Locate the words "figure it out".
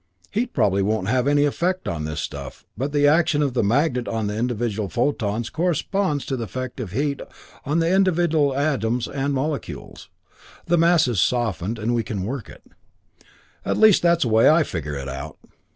14.63-15.37